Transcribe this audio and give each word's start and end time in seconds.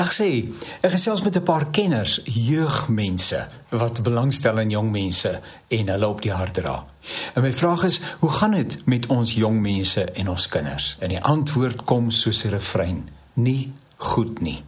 Dag 0.00 0.14
sê, 0.16 0.48
ek 0.80 0.94
gesels 0.94 1.20
met 1.20 1.36
'n 1.36 1.42
paar 1.44 1.66
kenners, 1.70 2.20
jeugmense 2.24 3.48
wat 3.68 4.02
belangstel 4.02 4.58
in 4.58 4.70
jong 4.70 4.90
mense 4.90 5.40
en 5.68 5.88
hulle 5.88 6.08
op 6.08 6.22
die 6.22 6.32
hart 6.32 6.54
dra. 6.54 6.86
En 7.34 7.42
my 7.42 7.52
vraag 7.52 7.82
is, 7.84 8.00
hoe 8.20 8.30
gaan 8.30 8.50
dit 8.50 8.86
met 8.86 9.06
ons 9.06 9.34
jong 9.34 9.60
mense 9.60 10.04
en 10.04 10.28
ons 10.28 10.48
kinders? 10.48 10.96
En 11.00 11.08
die 11.08 11.20
antwoord 11.20 11.84
kom 11.84 12.10
soos 12.10 12.44
'n 12.44 12.50
refrein: 12.50 13.08
nie 13.32 13.72
goed 13.96 14.40
nie. 14.40 14.64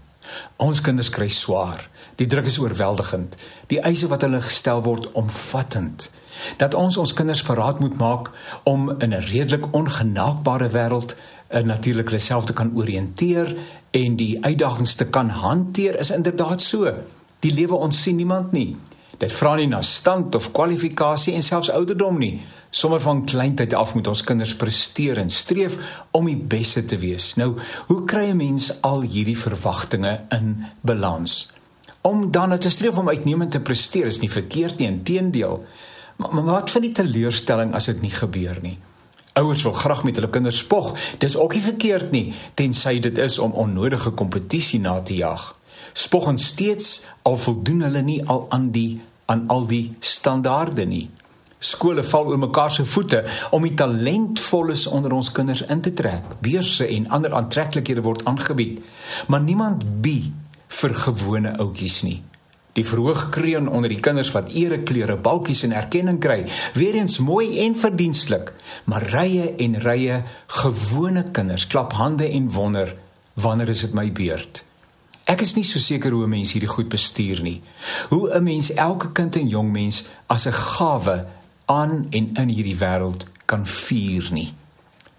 Ons 0.57 0.81
kinders 0.81 1.11
kry 1.11 1.29
swaar. 1.29 1.89
Die 2.17 2.27
druk 2.27 2.47
is 2.47 2.59
oorweldigend. 2.59 3.37
Die 3.67 3.81
eise 3.81 4.09
wat 4.09 4.23
hulle 4.23 4.41
gestel 4.45 4.83
word 4.83 5.09
omvattend. 5.13 6.11
Dat 6.57 6.75
ons 6.75 6.97
ons 6.97 7.13
kinders 7.13 7.43
paraat 7.43 7.81
moet 7.81 7.97
maak 7.99 8.31
om 8.65 8.91
in 8.99 9.15
'n 9.15 9.27
redelik 9.33 9.67
ongenaakbare 9.73 10.69
wêreld 10.69 11.15
uh, 11.15 11.61
natuurlik 11.61 12.09
hulle 12.09 12.19
self 12.19 12.45
te 12.45 12.53
kan 12.53 12.73
oriënteer 12.75 13.57
en 13.91 14.17
die 14.17 14.45
uitdagings 14.45 14.95
te 14.95 15.05
kan 15.05 15.29
hanteer 15.29 15.99
is 15.99 16.11
inderdaad 16.11 16.61
so. 16.61 16.95
Die 17.41 17.53
lewe 17.53 17.75
ons 17.75 18.03
sien 18.03 18.17
niemand 18.17 18.53
nie. 18.53 18.77
Dit 19.19 19.33
vra 19.33 19.55
nie 19.55 19.67
na 19.67 19.81
stand 19.81 20.35
of 20.35 20.53
kwalifikasie 20.53 21.35
en 21.35 21.43
selfs 21.43 21.71
ouderdom 21.71 22.19
nie. 22.19 22.41
Sommige 22.75 23.03
van 23.03 23.25
kleintyd 23.25 23.75
af 23.75 23.91
moet 23.95 24.07
ons 24.09 24.23
kinders 24.25 24.55
presteer 24.57 25.19
en 25.21 25.31
streef 25.31 25.75
om 26.11 26.25
die 26.25 26.37
beste 26.37 26.81
te 26.89 26.97
wees. 26.97 27.35
Nou, 27.37 27.59
hoe 27.87 28.05
kry 28.09 28.31
'n 28.31 28.37
mens 28.37 28.81
al 28.81 29.01
hierdie 29.01 29.39
verwagtinge 29.39 30.21
in 30.29 30.65
balans? 30.81 31.51
Om 32.01 32.31
dan 32.31 32.59
te 32.59 32.71
streef 32.71 32.97
om 32.97 33.09
uitnemend 33.09 33.51
te 33.51 33.61
presteer 33.61 34.07
is 34.07 34.21
nie 34.21 34.31
verkeerd 34.31 34.79
nie, 34.79 34.89
inteendeel. 34.89 35.65
Maar, 36.17 36.35
maar 36.35 36.45
wat 36.45 36.71
van 36.71 36.81
die 36.81 36.93
teleurstelling 36.93 37.75
as 37.75 37.85
dit 37.85 38.01
nie 38.01 38.11
gebeur 38.11 38.59
nie? 38.63 38.79
Ouers 39.33 39.63
wil 39.63 39.73
graag 39.73 40.05
met 40.05 40.15
hulle 40.15 40.31
kinders 40.31 40.59
spog. 40.59 40.99
Dis 41.19 41.37
ook 41.37 41.55
nie 41.55 41.63
verkeerd 41.63 42.11
nie, 42.11 42.35
tensy 42.55 42.99
dit 42.99 43.19
is 43.19 43.39
om 43.39 43.53
onnodige 43.53 44.11
kompetisie 44.11 44.81
na 44.81 45.01
te 45.01 45.15
jag. 45.15 45.57
Spog 45.93 46.27
ons 46.27 46.47
steeds 46.47 47.05
al 47.23 47.37
voldoen 47.37 47.81
hulle 47.81 48.03
nie 48.03 48.25
al 48.27 48.47
aan 48.49 48.71
die 48.71 49.01
aan 49.27 49.47
al 49.47 49.67
die 49.67 49.93
standaarde 50.01 50.85
nie. 50.85 51.11
Skole 51.63 52.03
val 52.03 52.27
oor 52.33 52.41
mekaar 52.43 52.73
se 52.75 52.85
voete 52.85 53.23
om 53.55 53.63
die 53.63 53.75
talentvolles 53.79 54.89
onder 54.91 55.15
ons 55.15 55.31
kinders 55.33 55.63
in 55.71 55.81
te 55.81 55.93
trek. 55.95 56.35
Beurse 56.43 56.89
en 56.91 57.07
ander 57.15 57.35
aantreklikhede 57.39 58.03
word 58.03 58.25
aangebied, 58.27 58.81
maar 59.31 59.45
niemand 59.45 59.87
bied 60.03 60.33
vir 60.81 60.95
gewone 61.05 61.55
ouetjies 61.63 62.01
nie. 62.03 62.19
Die 62.73 62.85
verhoog 62.89 63.27
kreun 63.29 63.69
onder 63.69 63.93
die 63.93 64.01
kinders 64.01 64.31
wat 64.33 64.55
ereklere, 64.57 65.19
balkies 65.21 65.61
en 65.67 65.75
erkenning 65.77 66.19
kry, 66.25 66.47
weer 66.75 66.97
eens 66.97 67.19
mooi 67.21 67.61
en 67.67 67.77
verdienstelik, 67.77 68.55
maar 68.89 69.05
rye 69.13 69.51
en 69.61 69.77
rye 69.85 70.23
gewone 70.63 71.27
kinders 71.37 71.69
klap 71.69 71.93
hande 72.01 72.31
en 72.33 72.49
wonder 72.51 72.95
wanneer 73.35 73.69
is 73.69 73.85
dit 73.85 73.95
my 73.97 74.09
beurt? 74.13 74.65
Ek 75.29 75.45
is 75.45 75.53
nie 75.55 75.65
so 75.65 75.79
seker 75.79 76.13
hoe 76.13 76.25
'n 76.25 76.31
mens 76.31 76.53
hierdie 76.53 76.69
goed 76.69 76.89
bestuur 76.89 77.43
nie. 77.43 77.63
Hoe 78.09 78.33
'n 78.35 78.43
mens 78.43 78.73
elke 78.73 79.13
kind 79.13 79.37
en 79.37 79.49
jong 79.49 79.71
mens 79.73 80.09
as 80.27 80.47
'n 80.47 80.53
gawe 80.53 81.27
aan 81.65 82.07
en 82.11 82.35
in 82.35 82.49
hierdie 82.49 82.79
wêreld 82.79 83.27
kan 83.45 83.67
vier 83.67 84.29
nie. 84.33 84.55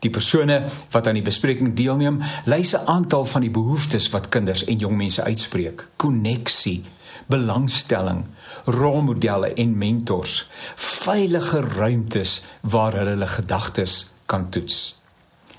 Die 0.03 0.11
persone 0.11 0.65
wat 0.91 1.07
aan 1.07 1.15
die 1.15 1.23
bespreking 1.23 1.71
deelneem, 1.79 2.19
lys 2.45 2.75
'n 2.75 2.85
aantal 2.85 3.25
van 3.25 3.41
die 3.41 3.51
behoeftes 3.51 4.09
wat 4.09 4.29
kinders 4.29 4.65
en 4.65 4.77
jong 4.77 4.97
mense 4.97 5.23
uitspreek: 5.23 5.87
koneksie, 5.95 6.83
belangstelling, 7.25 8.25
rolmodelle 8.65 9.53
en 9.53 9.77
mentors, 9.77 10.49
veilige 10.75 11.59
ruimtes 11.59 12.45
waar 12.61 12.93
hulle 12.93 13.09
hulle 13.09 13.27
gedagtes 13.27 14.11
kan 14.25 14.49
toets. 14.49 15.01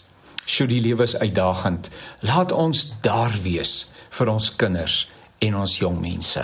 Sjoe 0.43 0.67
die 0.67 0.81
lewe 0.83 1.07
is 1.07 1.15
uitdagend. 1.15 1.88
Laat 2.27 2.51
ons 2.51 2.99
daar 3.01 3.31
wees 3.45 3.88
vir 4.19 4.33
ons 4.35 4.51
kinders 4.59 5.05
en 5.39 5.55
ons 5.55 5.77
jong 5.79 6.01
mense. 6.03 6.44